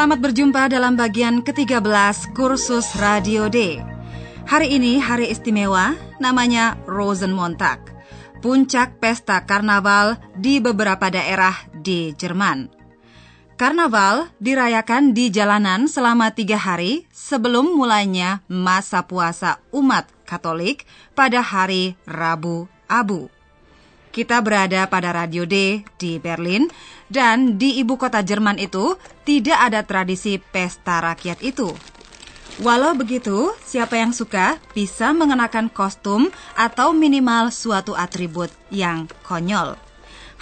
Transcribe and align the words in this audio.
Selamat 0.00 0.32
berjumpa 0.32 0.72
dalam 0.72 0.96
bagian 0.96 1.44
ke-13 1.44 2.32
kursus 2.32 2.96
Radio 2.96 3.52
D. 3.52 3.84
Hari 4.48 4.72
ini 4.72 4.96
hari 4.96 5.28
istimewa, 5.28 5.92
namanya 6.16 6.80
Rosenmontag, 6.88 7.84
puncak 8.40 8.96
pesta 8.96 9.44
karnaval 9.44 10.16
di 10.40 10.56
beberapa 10.56 11.12
daerah 11.12 11.52
di 11.76 12.16
Jerman. 12.16 12.72
Karnaval 13.60 14.32
dirayakan 14.40 15.12
di 15.12 15.28
jalanan 15.28 15.84
selama 15.84 16.32
tiga 16.32 16.56
hari 16.56 17.04
sebelum 17.12 17.76
mulainya 17.76 18.40
masa 18.48 19.04
puasa 19.04 19.60
umat 19.68 20.08
Katolik 20.24 20.88
pada 21.12 21.44
hari 21.44 21.92
Rabu 22.08 22.72
Abu. 22.88 23.28
Kita 24.10 24.42
berada 24.42 24.90
pada 24.90 25.14
Radio 25.14 25.46
D 25.46 25.86
di 25.94 26.18
Berlin 26.18 26.66
dan 27.06 27.62
di 27.62 27.78
ibu 27.78 27.94
kota 27.94 28.26
Jerman 28.26 28.58
itu 28.58 28.98
tidak 29.22 29.58
ada 29.70 29.86
tradisi 29.86 30.42
pesta 30.42 30.98
rakyat 30.98 31.38
itu. 31.46 31.70
Walau 32.60 32.92
begitu, 32.98 33.54
siapa 33.62 33.96
yang 33.96 34.10
suka 34.10 34.58
bisa 34.74 35.14
mengenakan 35.16 35.70
kostum 35.70 36.28
atau 36.58 36.90
minimal 36.90 37.48
suatu 37.54 37.96
atribut 37.96 38.50
yang 38.68 39.06
konyol. 39.24 39.78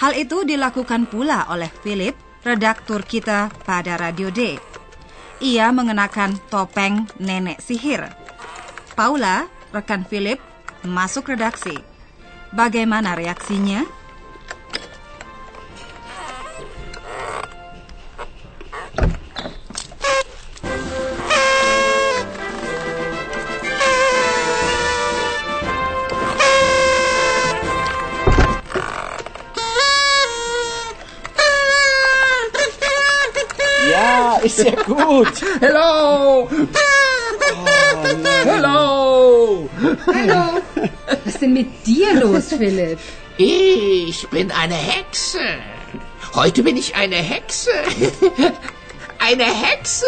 Hal 0.00 0.12
itu 0.18 0.42
dilakukan 0.42 1.06
pula 1.06 1.46
oleh 1.52 1.70
Philip, 1.84 2.16
redaktur 2.42 3.04
kita 3.04 3.52
pada 3.68 4.00
Radio 4.00 4.34
D. 4.34 4.56
Ia 5.38 5.70
mengenakan 5.70 6.34
topeng 6.50 7.06
nenek 7.22 7.62
sihir. 7.62 8.10
Paula, 8.98 9.46
rekan 9.70 10.02
Philip, 10.02 10.42
masuk 10.82 11.30
redaksi. 11.30 11.87
Bagaimana 12.52 13.14
reaksinya? 13.14 13.84
Ja, 33.88 34.36
ist 34.42 34.58
ja 34.58 34.72
gut. 34.84 35.32
Hello! 35.60 36.48
Hello! 38.44 39.68
Hallo, 40.06 40.60
was 41.28 41.34
ist 41.34 41.42
denn 41.42 41.52
mit 41.52 41.86
dir 41.86 42.14
los, 42.14 42.54
Philipp? 42.56 42.98
Ich 43.36 44.26
bin 44.28 44.50
eine 44.50 44.74
Hexe. 44.74 45.40
Heute 46.34 46.62
bin 46.62 46.74
ich 46.78 46.94
eine 46.94 47.16
Hexe. 47.16 47.70
Eine 49.20 49.44
Hexe. 49.44 50.06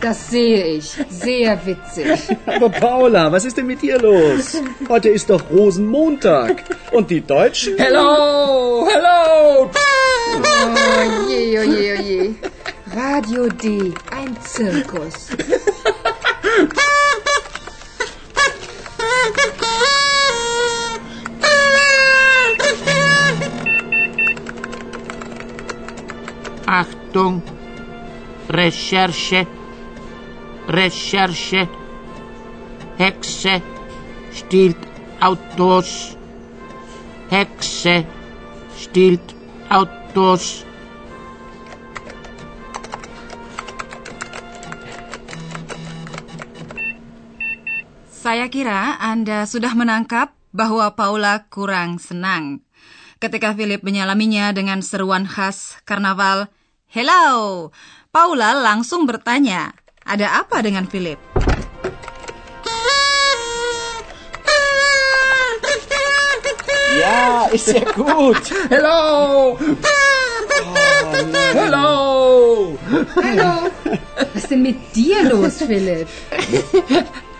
Das 0.00 0.30
sehe 0.30 0.64
ich. 0.76 0.92
Sehr 1.08 1.58
witzig. 1.66 2.20
Aber 2.46 2.68
Paula, 2.68 3.32
was 3.32 3.46
ist 3.46 3.56
denn 3.56 3.66
mit 3.66 3.80
dir 3.80 3.98
los? 3.98 4.58
Heute 4.88 5.08
ist 5.08 5.30
doch 5.30 5.42
Rosenmontag. 5.50 6.62
Und 6.92 7.10
die 7.10 7.22
Deutschen? 7.22 7.78
Hello! 7.78 8.86
Hello! 8.86 9.70
Oh 9.70 11.30
je, 11.30 11.58
oh 11.58 11.62
je, 11.62 11.96
oh 11.98 12.02
je. 12.02 12.34
Radio 12.94 13.48
D, 13.48 13.94
ein 14.10 14.36
Zirkus. 14.44 15.30
Achtung, 26.66 27.42
Recherche, 28.48 29.46
Recherche, 30.68 31.68
Hexe 32.98 33.62
stiehlt 34.32 34.76
Autos, 35.20 36.16
Hexe 37.30 38.04
stiehlt 38.78 39.34
Autos. 39.68 40.64
Saya 48.22 48.46
kira 48.46 49.02
Anda 49.02 49.50
sudah 49.50 49.74
menangkap 49.74 50.30
bahwa 50.54 50.86
Paula 50.94 51.42
kurang 51.50 51.98
senang. 51.98 52.62
Ketika 53.18 53.50
Philip 53.50 53.82
menyalaminya 53.82 54.54
dengan 54.54 54.78
seruan 54.78 55.26
khas 55.26 55.82
karnaval, 55.82 56.46
Hello! 56.86 57.74
Paula 58.14 58.54
langsung 58.54 59.10
bertanya, 59.10 59.74
ada 60.06 60.38
apa 60.38 60.62
dengan 60.62 60.86
Philip? 60.86 61.18
Ja, 66.94 67.50
ist 67.50 67.74
ja 67.74 67.90
gut. 67.90 68.38
Hello! 68.70 69.02
Hello! 71.58 71.90
Hallo, 73.18 73.50
was 74.14 74.46
ist 74.46 74.54
denn 74.54 74.62
mit 74.62 74.78
dir 74.94 75.26
los, 75.26 75.58
Philipp? 75.58 76.06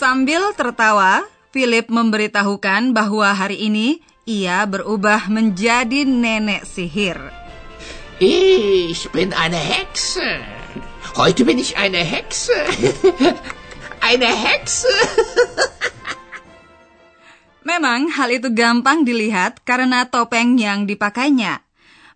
Sambil 0.00 0.56
tertawa, 0.56 1.28
Philip 1.52 1.92
memberitahukan 1.92 2.96
bahwa 2.96 3.36
hari 3.36 3.68
ini 3.68 4.00
ia 4.24 4.64
berubah 4.64 5.28
menjadi 5.28 6.08
nenek 6.08 6.64
sihir. 6.64 7.20
Ich 8.16 9.12
bin 9.12 9.36
eine 9.36 9.60
Hexe. 9.60 10.40
Heute 11.20 11.44
bin 11.44 11.60
ich 11.60 11.76
eine 11.76 12.00
Hexe. 12.00 12.56
Eine 14.00 14.32
Hexe. 14.32 14.88
Memang 17.68 18.08
hal 18.16 18.32
itu 18.32 18.48
gampang 18.56 19.04
dilihat 19.04 19.60
karena 19.68 20.08
topeng 20.08 20.56
yang 20.56 20.88
dipakainya. 20.88 21.60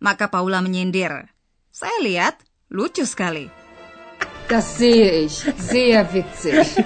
Maka 0.00 0.32
Paula 0.32 0.64
menyindir. 0.64 1.28
Saya 1.68 2.00
lihat 2.00 2.40
lucu 2.72 3.04
sekali. 3.04 3.63
Das 4.48 4.76
sehe 4.76 5.24
ich. 5.24 5.40
Sehr 5.56 6.04
witzig. 6.12 6.68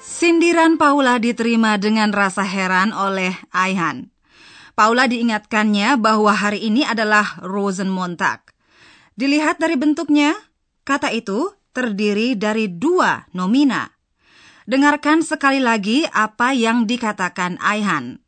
Sindiran 0.00 0.74
Paula 0.76 1.22
diterima 1.22 1.78
dengan 1.78 2.10
rasa 2.10 2.42
heran 2.42 2.90
oleh 2.90 3.32
Aihan. 3.54 4.10
Paula 4.74 5.06
diingatkannya 5.06 6.00
bahwa 6.00 6.34
hari 6.34 6.66
ini 6.66 6.82
adalah 6.82 7.38
Rosenmontag. 7.44 8.52
Dilihat 9.14 9.60
dari 9.60 9.76
bentuknya, 9.76 10.34
kata 10.82 11.12
itu 11.12 11.52
terdiri 11.70 12.34
dari 12.34 12.66
dua 12.66 13.28
nomina. 13.36 13.86
Dengarkan 14.66 15.22
sekali 15.22 15.60
lagi 15.60 16.08
apa 16.10 16.56
yang 16.56 16.88
dikatakan 16.88 17.60
Aihan. 17.62 18.18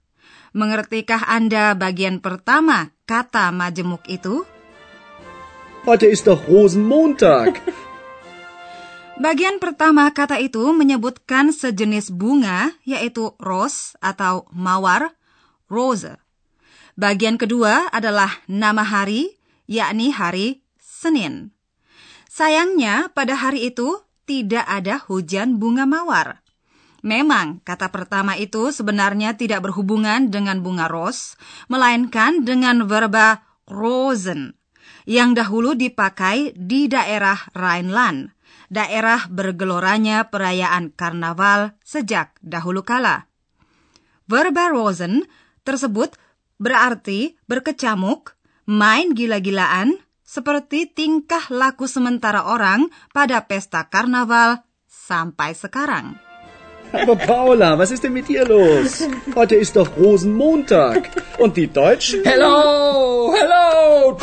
Mengertikah 0.53 1.25
Anda 1.29 1.73
bagian 1.73 2.21
pertama 2.21 2.93
kata 3.09 3.49
majemuk 3.51 4.05
itu? 4.07 4.45
Heute 5.83 6.07
ist 6.07 6.31
doch 6.31 6.47
Rosenmontag. 6.47 7.59
Bagian 9.27 9.59
pertama 9.59 10.07
kata 10.15 10.39
itu 10.39 10.63
menyebutkan 10.71 11.51
sejenis 11.51 12.15
bunga, 12.15 12.71
yaitu 12.87 13.35
rose 13.43 13.99
atau 13.99 14.47
mawar, 14.55 15.11
rose. 15.67 16.23
Bagian 16.95 17.35
kedua 17.35 17.91
adalah 17.91 18.31
nama 18.47 18.87
hari, 18.87 19.35
yakni 19.67 20.15
hari 20.15 20.63
Senin. 20.79 21.51
Sayangnya, 22.31 23.11
pada 23.11 23.35
hari 23.35 23.67
itu 23.67 24.07
tidak 24.23 24.63
ada 24.71 25.03
hujan 25.11 25.59
bunga 25.59 25.83
mawar. 25.83 26.47
Memang, 27.03 27.59
kata 27.67 27.91
pertama 27.91 28.39
itu 28.39 28.71
sebenarnya 28.71 29.35
tidak 29.35 29.67
berhubungan 29.67 30.31
dengan 30.31 30.63
bunga 30.63 30.87
ros, 30.87 31.35
melainkan 31.67 32.47
dengan 32.47 32.87
verba 32.87 33.43
rosen, 33.67 34.62
yang 35.09 35.35
dahulu 35.35 35.75
dipakai 35.75 36.55
di 36.55 36.87
daerah 36.87 37.39
Rhineland, 37.53 38.33
daerah 38.73 39.27
bergeloranya 39.29 40.31
perayaan 40.31 40.95
karnaval 40.95 41.77
sejak 41.83 42.39
dahulu 42.41 42.87
kala. 42.87 43.27
Verba 44.31 44.71
rosen 44.71 45.27
tersebut 45.67 46.15
berarti 46.57 47.37
berkecamuk, 47.51 48.39
main 48.71 49.13
gila-gilaan, 49.13 49.99
seperti 50.23 50.89
tingkah 50.89 51.45
laku 51.53 51.85
sementara 51.85 52.49
orang 52.49 52.89
pada 53.13 53.45
pesta 53.45 53.91
karnaval 53.91 54.65
sampai 54.89 55.53
sekarang. 55.53 56.17
Aber 56.93 57.17
Paula, 57.17 57.79
was 57.79 57.91
ist 57.91 58.05
denn 58.05 58.13
mit 58.13 58.29
dir 58.29 58.45
los? 58.45 59.09
Heute 59.35 59.57
ist 59.57 59.77
doch 59.77 59.97
Rosenmontag. 59.97 61.09
Und 61.39 61.57
die 61.57 61.67
Deutschen? 61.67 62.21
Hello, 62.23 63.33
hello. 63.33 64.17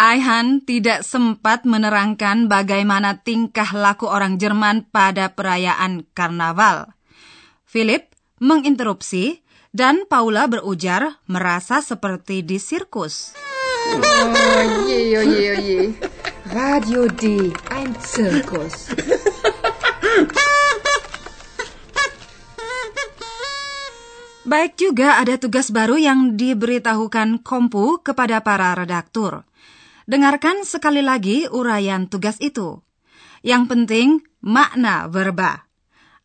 Aihan 0.00 0.64
tidak 0.64 1.04
sempat 1.04 1.68
menerangkan 1.68 2.48
bagaimana 2.48 3.20
tingkah 3.20 3.68
laku 3.76 4.08
orang 4.08 4.40
Jerman 4.40 4.88
pada 4.88 5.28
perayaan 5.36 6.08
karnaval. 6.16 6.96
Philip 7.68 8.08
menginterupsi 8.40 9.44
dan 9.76 10.08
Paula 10.08 10.48
berujar 10.48 11.20
merasa 11.28 11.84
seperti 11.84 12.40
di 12.40 12.56
sirkus. 12.56 13.36
Oh 13.92 14.88
je, 14.88 15.20
oh 15.20 15.24
je, 15.28 15.44
oh 15.52 15.58
je. 15.60 15.80
Radio 16.48 17.04
D, 17.04 17.52
ein 17.68 17.92
Zirkus. 18.00 18.96
Baik 24.48 24.80
juga 24.80 25.20
ada 25.20 25.36
tugas 25.36 25.68
baru 25.68 26.00
yang 26.00 26.40
diberitahukan 26.40 27.44
Kompu 27.44 28.00
kepada 28.00 28.40
para 28.40 28.72
redaktur. 28.72 29.44
Dengarkan 30.10 30.66
sekali 30.66 31.06
lagi 31.06 31.46
uraian 31.46 32.10
tugas 32.10 32.34
itu. 32.42 32.82
Yang 33.46 33.62
penting 33.70 34.08
makna 34.42 35.06
verba. 35.06 35.70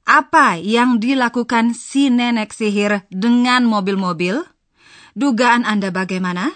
Apa 0.10 0.58
yang 0.58 0.98
dilakukan 0.98 1.78
si 1.78 2.10
nenek 2.10 2.50
sihir 2.50 3.06
dengan 3.14 3.62
mobil-mobil? 3.70 4.42
Dugaan 5.14 5.70
Anda 5.70 5.94
bagaimana? 5.94 6.50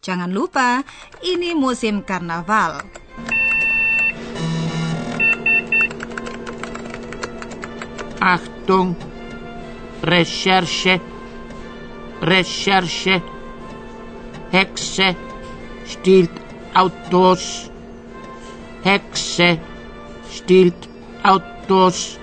Jangan 0.00 0.32
lupa, 0.32 0.80
ini 1.20 1.52
musim 1.52 2.00
karnaval. 2.00 2.80
Achtung, 8.16 8.96
Recherche, 10.00 10.96
Recherche, 12.24 13.20
Hexe 14.48 15.32
stiehlt 15.84 16.41
Autos, 16.72 17.68
Hexe 18.80 19.60
stiehlt 20.24 20.88
Autos. 21.20 22.16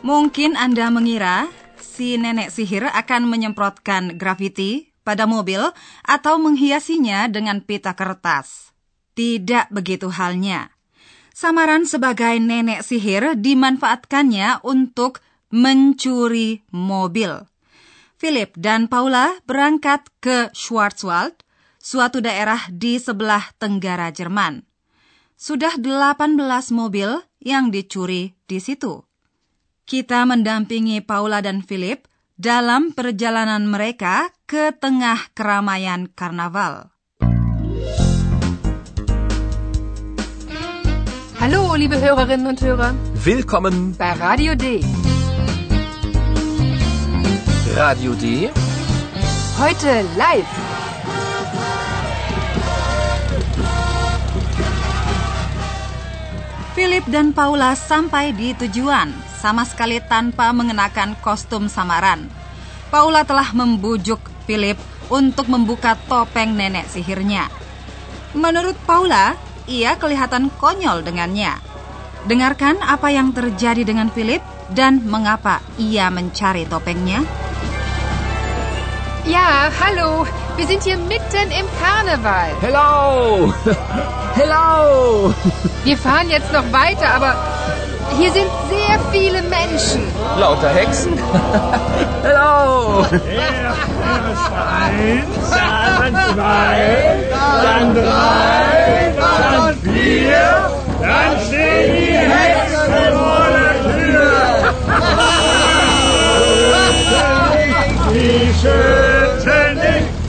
Mungkin 0.00 0.56
Anda 0.56 0.88
mengira 0.88 1.48
si 1.76 2.16
nenek 2.16 2.48
sihir 2.48 2.88
akan 2.88 3.28
menyemprotkan 3.28 4.16
grafiti 4.16 4.96
pada 5.04 5.28
mobil 5.28 5.60
atau 6.08 6.40
menghiasinya 6.40 7.28
dengan 7.28 7.60
pita 7.60 7.92
kertas. 7.92 8.72
Tidak 9.12 9.68
begitu 9.70 10.08
halnya. 10.08 10.72
Samaran 11.36 11.84
sebagai 11.84 12.40
nenek 12.40 12.80
sihir 12.80 13.36
dimanfaatkannya 13.36 14.64
untuk 14.64 15.20
mencuri 15.52 16.64
mobil. 16.72 17.44
Philip 18.16 18.56
dan 18.56 18.88
Paula 18.88 19.36
berangkat 19.44 20.08
ke 20.24 20.48
Schwarzwald, 20.56 21.43
suatu 21.84 22.24
daerah 22.24 22.64
di 22.72 22.96
sebelah 22.96 23.52
tenggara 23.60 24.08
Jerman. 24.08 24.64
Sudah 25.36 25.76
18 25.76 26.40
mobil 26.72 27.20
yang 27.44 27.68
dicuri 27.68 28.32
di 28.48 28.56
situ. 28.56 29.04
Kita 29.84 30.24
mendampingi 30.24 31.04
Paula 31.04 31.44
dan 31.44 31.60
Philip 31.60 32.08
dalam 32.40 32.96
perjalanan 32.96 33.68
mereka 33.68 34.32
ke 34.48 34.72
tengah 34.72 35.28
keramaian 35.36 36.08
karnaval. 36.08 36.88
Hallo, 41.36 41.76
liebe 41.76 42.00
Hörerinnen 42.00 42.56
und 42.56 42.60
Hörer, 42.64 42.96
Willkommen 43.20 43.92
bei 44.00 44.16
Radio 44.16 44.56
D. 44.56 44.80
Radio 47.76 48.16
D. 48.16 48.48
Heute 49.60 50.08
live. 50.16 50.73
Philip 56.74 57.06
dan 57.06 57.30
Paula 57.30 57.78
sampai 57.78 58.34
di 58.34 58.50
tujuan, 58.50 59.14
sama 59.38 59.62
sekali 59.62 60.02
tanpa 60.02 60.50
mengenakan 60.50 61.14
kostum 61.22 61.70
samaran. 61.70 62.26
Paula 62.90 63.22
telah 63.22 63.54
membujuk 63.54 64.18
Philip 64.42 64.74
untuk 65.06 65.46
membuka 65.46 65.94
topeng 66.10 66.58
nenek 66.58 66.90
sihirnya. 66.90 67.46
Menurut 68.34 68.74
Paula, 68.90 69.38
ia 69.70 69.94
kelihatan 69.94 70.50
konyol 70.50 71.06
dengannya. 71.06 71.54
Dengarkan 72.26 72.82
apa 72.82 73.06
yang 73.14 73.30
terjadi 73.30 73.86
dengan 73.86 74.10
Philip 74.10 74.42
dan 74.74 74.98
mengapa 75.06 75.62
ia 75.78 76.10
mencari 76.10 76.66
topengnya. 76.66 77.22
Ja, 79.30 79.70
hallo, 79.78 80.26
wir 80.56 80.66
sind 80.66 80.82
hier 80.84 80.96
mitten 80.96 81.50
im 81.50 81.66
Karneval. 81.80 82.50
Hello! 82.60 83.52
Hello! 84.34 85.34
Wir 85.84 85.96
fahren 85.98 86.30
jetzt 86.30 86.52
noch 86.52 86.64
weiter, 86.72 87.08
aber 87.14 87.34
hier 88.18 88.30
sind 88.32 88.46
sehr 88.68 88.98
viele 89.10 89.42
Menschen. 89.42 90.02
Lauter 90.38 90.68
Hexen? 90.70 91.18
Hello! 92.22 93.04
Eins, 94.84 95.50
dann 95.50 96.14
zwei, 96.34 97.28
dann 97.62 97.94
drei, 97.94 99.14
dann 99.16 99.76
vier, 99.82 100.70
dann 101.00 101.40
stehen 101.46 101.96
die 101.96 102.12
Hexen 102.12 102.92
vor 103.12 103.46
der 103.50 103.74
Tür. 103.94 104.34
Die 108.12 108.54
schütten 108.60 109.14
dich, 109.14 109.23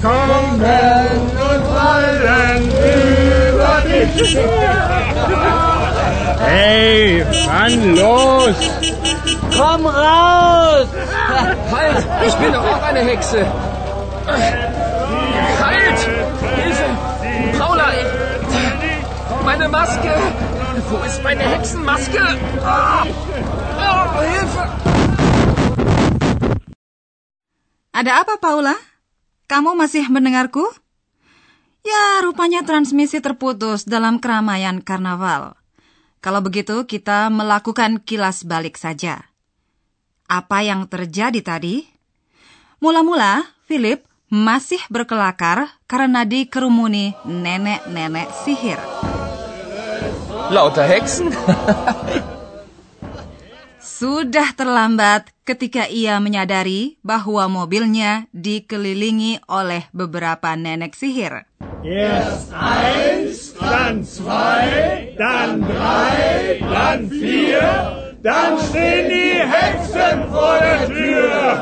kommen 0.06 0.62
und 1.50 1.64
fallen 1.74 2.62
über 3.50 3.76
dich. 3.90 4.38
Hey, 6.46 7.26
wann 7.48 7.96
los? 7.96 8.56
Komm 9.58 9.86
raus! 9.86 10.88
Halt! 11.72 12.06
Ich 12.28 12.36
bin 12.36 12.54
doch 12.54 12.64
auch 12.64 12.84
eine 12.84 13.00
Hexe! 13.00 13.46
Halt! 15.64 16.00
Hilfe! 16.62 16.88
Paula! 17.58 17.88
Meine 19.44 19.70
Maske! 19.70 20.14
Wo 20.90 20.98
ist 21.06 21.24
meine 21.24 21.44
Hexenmaske? 21.44 22.20
Oh, 23.78 24.22
Hilfe! 24.22 24.64
Ada 27.94 28.12
apa, 28.22 28.36
Paula? 28.42 28.76
Kamu 29.46 29.78
masih 29.78 30.10
mendengarku? 30.10 30.66
Ya, 31.86 32.18
rupanya 32.26 32.66
transmisi 32.66 33.22
terputus 33.22 33.86
dalam 33.86 34.18
keramaian 34.18 34.82
karnaval. 34.82 35.54
Kalau 36.18 36.42
begitu, 36.42 36.90
kita 36.90 37.30
melakukan 37.30 38.02
kilas 38.02 38.42
balik 38.42 38.74
saja. 38.74 39.30
Apa 40.26 40.66
yang 40.66 40.90
terjadi 40.90 41.46
tadi? 41.46 41.86
Mula-mula, 42.82 43.46
Philip 43.70 44.02
masih 44.34 44.82
berkelakar 44.90 45.70
karena 45.86 46.26
dikerumuni 46.26 47.14
nenek-nenek 47.30 48.34
sihir. 48.42 48.82
Lauter 50.50 50.90
Hexen? 50.90 51.30
Sudah 53.86 54.50
terlambat 54.58 55.30
ketika 55.46 55.86
ia 55.86 56.18
menyadari 56.18 56.98
bahwa 57.06 57.46
mobilnya 57.46 58.26
dikelilingi 58.34 59.46
oleh 59.46 59.86
beberapa 59.94 60.58
nenek 60.58 60.98
sihir. 60.98 61.46
Erst 61.86 62.50
eins, 62.50 63.54
dann 63.54 64.02
zwei, 64.02 65.14
dann 65.22 65.62
drei, 65.62 66.58
dann 66.66 67.14
vier, 67.14 67.70
dann 68.26 68.58
stehen 68.58 69.06
die 69.14 69.38
Hexen 69.38 70.34
vor 70.34 70.58
der 70.58 70.90
Tür. 70.90 71.46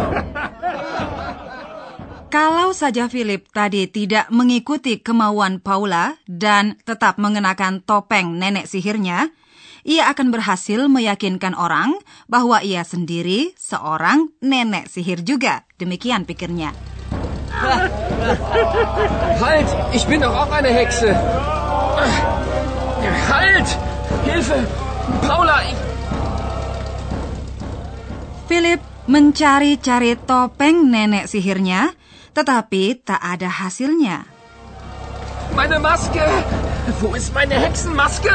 Kalau 2.32 2.72
saja 2.72 3.12
Philip 3.12 3.52
tadi 3.52 3.92
tidak 3.92 4.32
mengikuti 4.32 5.04
kemauan 5.04 5.60
Paula 5.60 6.16
dan 6.26 6.80
tetap 6.88 7.20
mengenakan 7.20 7.84
topeng 7.84 8.40
nenek 8.40 8.66
sihirnya, 8.66 9.30
ia 9.84 10.08
akan 10.12 10.32
berhasil 10.32 10.88
meyakinkan 10.88 11.56
orang 11.56 11.96
bahwa 12.32 12.64
ia 12.64 12.88
sendiri 12.88 13.52
seorang 13.60 14.32
nenek 14.40 14.88
sihir 14.88 15.24
juga. 15.28 15.68
Demikian 15.76 16.24
pikirnya. 16.24 16.72
Halt! 19.40 19.70
Ich 19.92 20.08
bin 20.08 20.24
doch 20.24 20.36
auch 20.36 20.52
eine 20.52 20.72
Hexe! 20.72 21.12
Halt! 23.30 23.68
Hilfe! 24.24 24.64
Paula, 25.22 25.62
ich... 25.68 25.80
Philip 28.48 28.82
mencari-cari 29.08 30.16
topeng 30.24 30.88
nenek 30.88 31.28
sihirnya, 31.28 31.92
tetapi 32.32 33.04
tak 33.04 33.20
ada 33.20 33.52
hasilnya. 33.52 34.24
Meine 35.54 35.78
Maske! 35.80 36.24
Wo 37.00 37.16
ist 37.16 37.32
meine 37.36 37.56
Hexenmaske? 37.56 38.34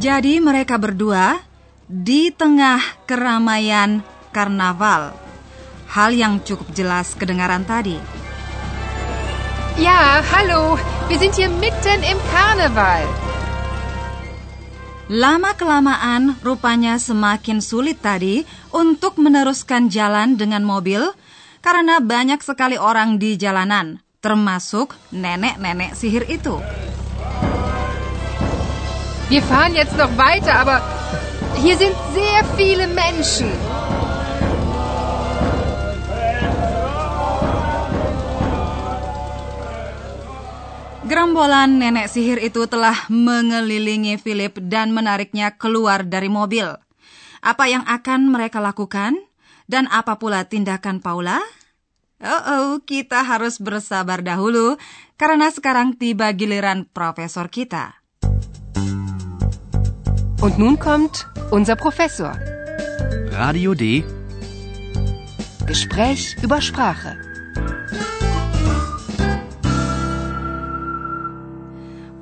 Jadi 0.00 0.40
mereka 0.40 0.80
berdua 0.80 1.36
di 1.84 2.32
tengah 2.32 2.80
keramaian 3.04 4.00
karnaval. 4.32 5.12
Hal 5.92 6.16
yang 6.16 6.40
cukup 6.40 6.72
jelas 6.72 7.12
kedengaran 7.12 7.68
tadi. 7.68 8.00
Ja, 9.76 10.24
hallo, 10.24 10.80
wir 11.04 11.20
sind 11.20 11.36
hier 11.36 11.52
mitten 11.52 12.00
im 12.00 12.16
Karneval. 12.32 13.04
Lama-kelamaan 15.12 16.40
rupanya 16.40 16.96
semakin 16.96 17.60
sulit 17.60 18.00
tadi 18.00 18.48
untuk 18.72 19.20
meneruskan 19.20 19.92
jalan 19.92 20.40
dengan 20.40 20.64
mobil 20.64 21.12
karena 21.60 22.00
banyak 22.00 22.40
sekali 22.40 22.80
orang 22.80 23.20
di 23.20 23.36
jalanan, 23.36 24.00
termasuk 24.24 24.96
nenek-nenek 25.12 25.92
sihir 25.92 26.24
itu. 26.24 26.56
Wir 29.30 29.46
fahren 29.46 29.78
jetzt 29.78 29.94
noch 29.94 30.10
weiter, 30.18 30.58
aber 30.58 30.82
hier 31.62 31.78
sind 31.78 31.94
sehr 32.10 32.42
viele 32.58 32.90
Menschen. 32.90 33.46
Gerombolan 41.06 41.78
nenek 41.78 42.10
sihir 42.10 42.42
itu 42.42 42.66
telah 42.66 43.06
mengelilingi 43.06 44.18
Philip 44.18 44.58
dan 44.66 44.90
menariknya 44.90 45.54
keluar 45.54 46.02
dari 46.02 46.26
mobil. 46.26 46.66
Apa 47.38 47.70
yang 47.70 47.86
akan 47.86 48.34
mereka 48.34 48.58
lakukan? 48.58 49.14
Dan 49.70 49.86
apa 49.94 50.18
pula 50.18 50.42
tindakan 50.42 50.98
Paula? 50.98 51.38
Oh, 52.18 52.42
oh, 52.50 52.70
kita 52.82 53.22
harus 53.22 53.62
bersabar 53.62 54.26
dahulu 54.26 54.74
karena 55.14 55.54
sekarang 55.54 55.94
tiba 55.94 56.34
giliran 56.34 56.82
profesor 56.90 57.46
kita. 57.46 57.99
Und 60.40 60.56
nun 60.56 60.78
kommt 60.78 61.28
unser 61.50 61.76
Professor. 61.76 62.32
Radio 63.28 63.74
D. 63.76 64.00
Gespräch 65.66 66.34
über 66.40 66.64
Sprache. 66.64 67.20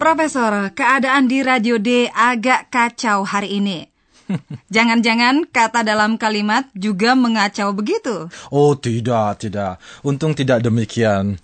Profesor, 0.02 0.74
keadaan 0.74 1.30
di 1.30 1.46
Radio 1.46 1.78
D 1.78 2.10
agak 2.10 2.74
kacau 2.74 3.22
hari 3.22 3.62
ini. 3.62 3.86
Jangan-jangan 4.74 5.46
kata 5.54 5.86
dalam 5.86 6.18
kalimat 6.18 6.66
juga 6.74 7.14
mengacau 7.14 7.70
begitu. 7.70 8.26
Oh 8.50 8.74
tidak, 8.74 9.46
tidak. 9.46 9.78
Untung 10.02 10.34
tidak 10.34 10.66
demikian. 10.66 11.38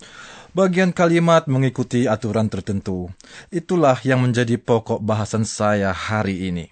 Bagian 0.55 0.95
kalimat 0.95 1.51
mengikuti 1.51 2.07
aturan 2.07 2.47
tertentu. 2.47 3.11
Itulah 3.51 3.99
yang 4.07 4.23
menjadi 4.23 4.55
pokok 4.55 5.03
bahasan 5.03 5.43
saya 5.43 5.91
hari 5.91 6.47
ini. 6.47 6.71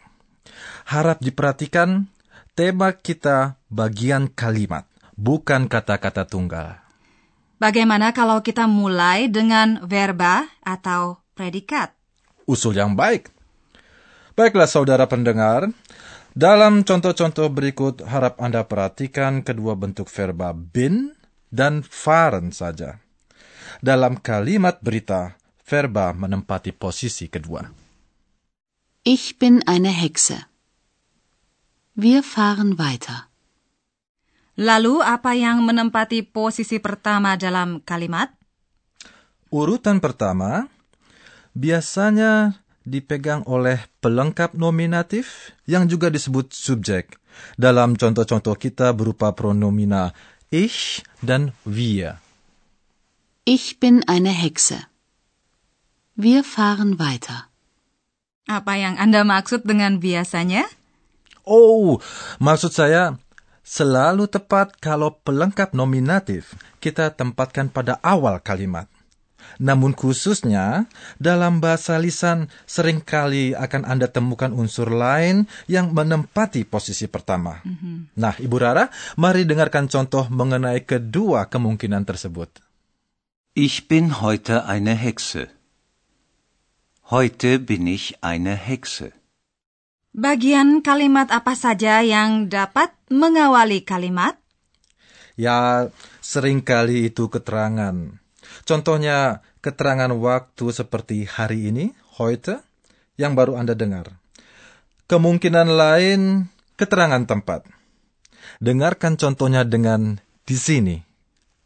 Harap 0.87 1.19
diperhatikan, 1.19 2.07
tema 2.55 2.95
kita 2.95 3.59
bagian 3.67 4.31
kalimat, 4.31 4.87
bukan 5.19 5.67
kata-kata 5.67 6.23
tunggal. 6.23 6.79
Bagaimana 7.59 8.15
kalau 8.15 8.39
kita 8.39 8.71
mulai 8.71 9.27
dengan 9.27 9.83
verba 9.83 10.47
atau 10.63 11.19
predikat? 11.35 11.91
Usul 12.47 12.79
yang 12.79 12.95
baik. 12.95 13.35
Baiklah 14.39 14.71
saudara 14.71 15.11
pendengar, 15.11 15.67
dalam 16.31 16.87
contoh-contoh 16.87 17.51
berikut 17.51 17.99
harap 18.07 18.39
Anda 18.39 18.63
perhatikan 18.63 19.43
kedua 19.43 19.75
bentuk 19.75 20.07
verba 20.07 20.55
bin 20.55 21.19
dan 21.51 21.83
fahren 21.83 22.55
saja. 22.55 23.02
Dalam 23.83 24.15
kalimat 24.15 24.79
berita, 24.79 25.35
verba 25.67 26.15
menempati 26.15 26.71
posisi 26.71 27.27
kedua. 27.27 27.67
Ich 29.03 29.35
bin 29.35 29.59
eine 29.67 29.91
Hexe. 29.91 30.47
Wir 31.91 32.23
fahren 32.23 32.79
weiter. 32.79 33.27
Lalu 34.55 35.03
apa 35.03 35.35
yang 35.35 35.67
menempati 35.67 36.23
posisi 36.23 36.79
pertama 36.79 37.35
dalam 37.35 37.83
kalimat? 37.83 38.31
Urutan 39.51 39.99
pertama 39.99 40.71
biasanya 41.51 42.55
dipegang 42.87 43.43
oleh 43.51 43.83
pelengkap 43.99 44.55
nominatif 44.55 45.51
yang 45.67 45.91
juga 45.91 46.07
disebut 46.07 46.55
subjek. 46.55 47.19
Dalam 47.59 47.99
contoh-contoh 47.99 48.55
kita 48.55 48.95
berupa 48.95 49.35
pronomina 49.35 50.15
ich 50.47 51.03
dan 51.19 51.51
wir. 51.67 52.23
Ich 53.43 53.83
bin 53.83 54.07
eine 54.07 54.31
Hexe. 54.31 54.87
Wir 56.15 56.47
fahren 56.47 56.95
weiter. 56.95 57.51
Apa 58.47 58.79
yang 58.79 58.95
Anda 58.95 59.27
maksud 59.27 59.67
dengan 59.67 59.99
biasanya? 59.99 60.63
Oh, 61.43 61.99
maksud 62.39 62.71
saya 62.71 63.19
selalu 63.67 64.31
tepat 64.31 64.79
kalau 64.79 65.19
pelengkap 65.27 65.75
nominatif 65.75 66.55
kita 66.79 67.11
tempatkan 67.11 67.67
pada 67.67 67.99
awal 67.99 68.39
kalimat. 68.39 68.87
Namun 69.59 69.91
khususnya 69.91 70.87
dalam 71.19 71.59
bahasa 71.59 71.99
lisan 71.99 72.47
sering 72.63 73.03
kali 73.03 73.51
akan 73.51 73.83
Anda 73.83 74.07
temukan 74.07 74.55
unsur 74.55 74.87
lain 74.87 75.51
yang 75.67 75.91
menempati 75.91 76.63
posisi 76.63 77.11
pertama. 77.11 77.59
Mm-hmm. 77.59 78.15
Nah, 78.15 78.39
Ibu 78.39 78.55
Rara, 78.55 78.87
mari 79.19 79.43
dengarkan 79.43 79.91
contoh 79.91 80.31
mengenai 80.31 80.87
kedua 80.87 81.51
kemungkinan 81.51 82.07
tersebut. 82.07 82.62
Ich 83.53 83.85
bin 83.85 84.17
heute 84.17 84.65
eine 84.65 84.97
Hexe. 84.97 85.45
Heute 87.13 87.61
bin 87.61 87.85
ich 87.85 88.17
eine 88.25 88.57
Hexe. 88.57 89.13
Bagian 90.09 90.81
kalimat 90.81 91.29
apa 91.29 91.53
saja 91.53 92.01
yang 92.01 92.49
dapat 92.49 92.89
mengawali 93.13 93.85
kalimat? 93.85 94.41
Ya, 95.37 95.93
sering 96.17 96.65
kali 96.65 97.13
itu 97.13 97.29
keterangan. 97.29 98.17
Contohnya, 98.65 99.45
keterangan 99.61 100.09
waktu 100.17 100.73
seperti 100.73 101.29
hari 101.29 101.69
ini, 101.69 101.93
heute, 102.17 102.57
yang 103.21 103.37
baru 103.37 103.61
Anda 103.61 103.77
dengar. 103.77 104.17
Kemungkinan 105.05 105.69
lain, 105.69 106.49
keterangan 106.73 107.21
tempat. 107.29 107.69
Dengarkan 108.57 109.13
contohnya 109.13 109.61
dengan 109.61 110.17
di 110.41 110.57
sini, 110.57 110.97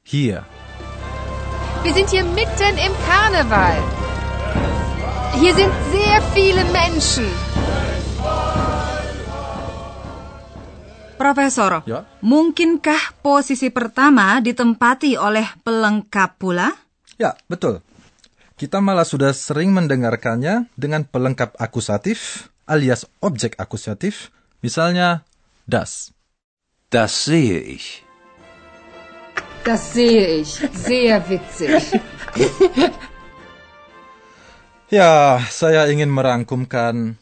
here. 0.04 0.67
Wir 1.84 1.94
sind 1.94 2.10
hier 2.10 2.24
mitten 2.24 2.74
im 2.78 2.94
Karneval. 3.06 3.78
Hier 5.38 5.54
sind 5.54 5.74
sehr 5.94 6.20
viele 6.34 6.64
Menschen. 6.74 7.28
Profesor, 11.18 11.82
Ya? 11.90 12.06
mungkinkah 12.22 13.20
posisi 13.26 13.74
pertama 13.74 14.38
ditempati 14.38 15.18
oleh 15.18 15.50
pelengkap 15.66 16.38
pula? 16.38 16.70
Ya, 17.18 17.34
betul. 17.50 17.82
Kita 18.54 18.78
malah 18.82 19.06
sudah 19.06 19.34
sering 19.34 19.74
mendengarkannya 19.74 20.70
dengan 20.78 21.06
pelengkap 21.06 21.58
akusatif 21.58 22.50
alias 22.68 23.08
objek 23.24 23.58
akusatif, 23.58 24.30
misalnya 24.62 25.24
das. 25.66 26.14
Das 26.92 27.12
sehe 27.12 27.60
ich. 27.60 28.07
Das 29.68 29.92
sehe 29.92 30.48
ich. 30.48 30.64
Sehr 30.72 31.20
witzig. 31.28 32.00
Ya, 34.88 35.44
saya 35.52 35.92
ingin 35.92 36.08
merangkumkan 36.08 37.20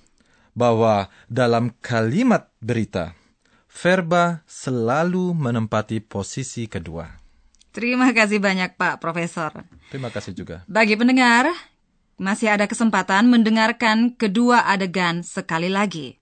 bahwa 0.53 1.09
dalam 1.25 1.73
kalimat 1.81 2.53
berita, 2.61 3.17
verba 3.65 4.45
selalu 4.45 5.33
menempati 5.33 6.05
posisi 6.05 6.69
kedua. 6.69 7.09
Terima 7.73 8.13
kasih 8.13 8.37
banyak 8.37 8.77
Pak 8.77 9.01
Profesor. 9.01 9.65
Terima 9.89 10.13
kasih 10.13 10.37
juga. 10.37 10.61
Bagi 10.69 10.93
pendengar, 10.93 11.49
masih 12.21 12.53
ada 12.53 12.69
kesempatan 12.69 13.25
mendengarkan 13.25 14.13
kedua 14.13 14.69
adegan 14.69 15.25
sekali 15.25 15.73
lagi. 15.73 16.21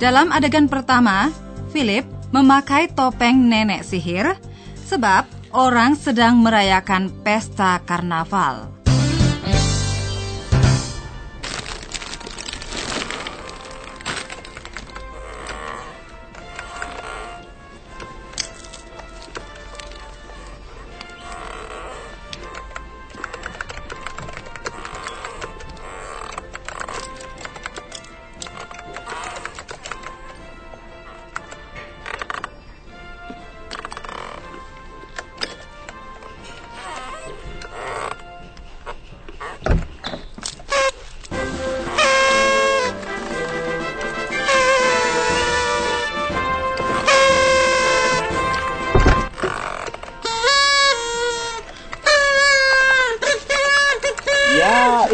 Dalam 0.00 0.32
adegan 0.32 0.64
pertama, 0.64 1.28
Philip 1.76 2.08
memakai 2.32 2.88
topeng 2.88 3.36
nenek 3.36 3.84
sihir 3.84 4.32
sebab 4.88 5.28
orang 5.52 5.92
sedang 5.92 6.40
merayakan 6.40 7.12
pesta 7.20 7.84
karnaval. 7.84 8.79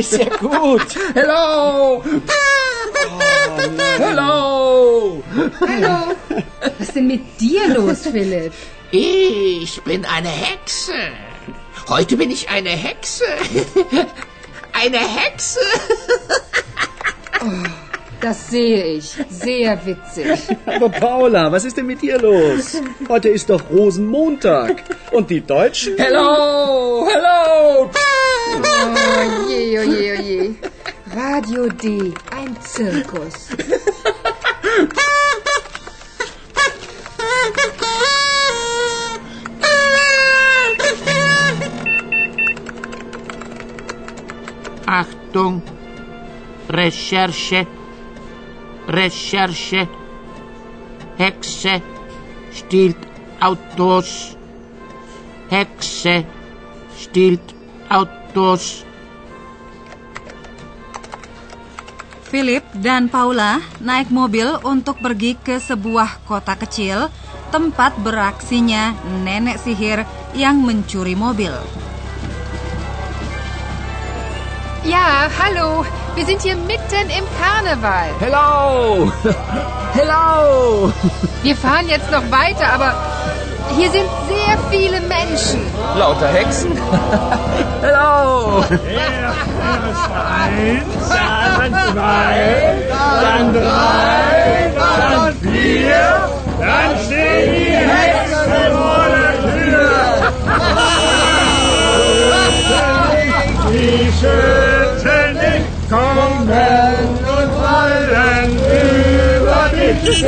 Sehr 0.00 0.26
gut. 0.26 0.86
Hello! 1.14 2.02
Hello! 3.98 5.22
Hallo. 5.60 6.14
Was 6.60 6.88
ist 6.88 6.96
denn 6.96 7.06
mit 7.06 7.40
dir 7.40 7.68
los, 7.68 8.02
Philipp? 8.02 8.52
Ich 8.90 9.82
bin 9.82 10.04
eine 10.04 10.28
Hexe. 10.28 10.92
Heute 11.88 12.16
bin 12.16 12.30
ich 12.30 12.48
eine 12.48 12.70
Hexe. 12.70 13.24
Eine 14.72 14.98
Hexe. 14.98 15.60
Das 18.20 18.48
sehe 18.48 18.82
ich. 18.84 19.14
Sehr 19.28 19.78
witzig. 19.84 20.26
Aber 20.64 20.88
Paula, 20.88 21.52
was 21.52 21.64
ist 21.64 21.76
denn 21.76 21.86
mit 21.86 22.00
dir 22.00 22.18
los? 22.18 22.80
Heute 23.08 23.28
ist 23.28 23.50
doch 23.50 23.62
Rosenmontag. 23.70 24.82
Und 25.12 25.28
die 25.28 25.42
Deutschen? 25.42 25.96
Hello! 25.98 27.06
Hello! 27.06 27.90
Oh 28.58 29.48
je, 29.48 29.78
oh 29.78 29.84
je, 29.84 30.16
oh 30.18 30.24
je. 30.24 30.54
Radio 31.14 31.68
D, 31.68 32.12
ein 32.30 32.56
Zirkus. 32.62 33.48
Achtung, 44.86 45.62
Recherche, 46.68 47.66
Recherche, 48.88 49.88
Hexe 51.18 51.82
stiehlt 52.52 52.96
Autos, 53.40 54.36
Hexe 55.50 56.24
stiehlt 56.96 57.54
Autos. 57.90 58.25
Philip 62.28 62.60
dan 62.84 63.08
Paula 63.08 63.64
naik 63.80 64.12
mobil 64.12 64.60
untuk 64.60 65.00
pergi 65.00 65.40
ke 65.40 65.56
sebuah 65.56 66.20
kota 66.28 66.52
kecil 66.52 67.08
tempat 67.48 67.96
beraksinya 68.04 68.92
nenek 69.24 69.56
sihir 69.56 70.04
yang 70.36 70.60
mencuri 70.60 71.16
mobil. 71.16 71.56
Ja, 74.84 75.32
hallo. 75.40 75.88
Wir 76.12 76.24
sind 76.28 76.44
hier 76.44 76.56
mitten 76.56 77.08
im 77.08 77.24
Karneval. 77.40 78.12
Hello. 78.20 79.10
Hello. 79.96 80.92
Wir 81.42 81.56
fahren 81.56 81.88
jetzt 81.88 82.12
noch 82.12 82.28
weiter, 82.30 82.68
aber 82.68 82.92
hier 83.74 83.90
sind 83.90 84.08
sehr 84.28 84.58
viele 84.70 85.00
Menschen. 85.00 85.60
Lauter 85.98 86.28
Hexen. 86.28 86.72
Hello. 87.80 88.64
Erst 88.70 90.10
eins, 90.12 91.08
dann 91.08 91.72
zwei, 91.92 92.76
dann 93.22 93.52
drei, 93.52 94.72
dann 94.76 95.34
vier, 95.40 96.04
dann 96.60 96.90
stehen 97.04 97.50
die 97.54 97.74
Hexen 97.74 98.52
vor 98.72 99.06
der 99.12 99.34
Tür. 99.52 99.90
Die 103.72 104.04
Schützen 104.12 105.30
nicht 105.34 105.90
kommen 105.90 106.42
und 106.46 107.50
fallen 107.62 108.50
über 109.36 109.62
dich. 109.74 110.24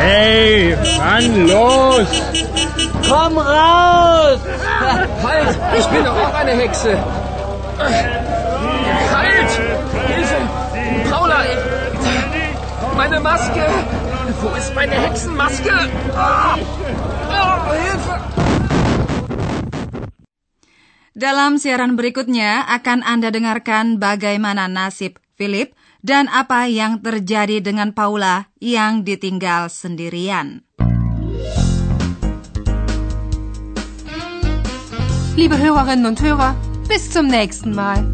Hey, 0.00 0.72
wann 0.96 1.44
los? 1.44 2.08
Komm 3.04 3.36
raus. 3.36 4.40
Halt, 5.20 5.52
ich 5.76 5.86
bin 5.92 6.00
doch 6.08 6.16
auch 6.16 6.32
eine 6.40 6.56
Hexe. 6.56 6.96
Halt! 9.12 9.50
Hilfe! 10.08 10.40
Paula! 11.04 11.44
Meine 12.96 13.20
Maske! 13.20 13.64
Wo 14.40 14.48
ist 14.56 14.72
meine 14.72 14.96
Hexenmaske? 14.96 15.76
Ah! 16.16 16.56
Oh, 17.28 17.56
Hilfe! 17.76 18.16
Dalam 21.12 21.60
siaran 21.60 22.00
berikutnya 22.00 22.64
akan 22.72 23.04
Anda 23.04 23.28
dengarkan 23.28 24.00
bagaimana 24.00 24.64
nasib 24.64 25.20
Philip 25.36 25.76
dan 26.00 26.28
apa 26.32 26.68
yang 26.68 27.00
terjadi 27.00 27.60
dengan 27.60 27.92
Paula 27.92 28.48
yang 28.60 29.04
ditinggal 29.04 29.68
sendirian. 29.68 30.64
Liebe 35.38 35.56
Hörerinnen 35.56 36.04
und 36.04 36.20
Hörer, 36.20 36.52
bis 36.84 37.08
zum 37.08 37.30
nächsten 37.30 37.72
Mal. 37.72 38.04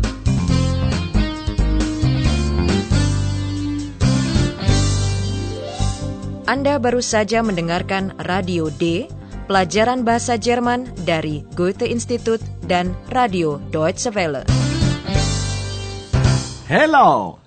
Anda 6.46 6.78
baru 6.78 7.02
saja 7.02 7.42
mendengarkan 7.42 8.14
Radio 8.22 8.70
D, 8.70 9.10
pelajaran 9.50 10.06
bahasa 10.06 10.38
Jerman 10.38 10.86
dari 11.02 11.42
Goethe 11.58 11.90
Institut 11.90 12.38
dan 12.70 12.94
Radio 13.10 13.58
Deutsche 13.74 14.14
Welle. 14.14 14.46
Hello, 16.70 17.42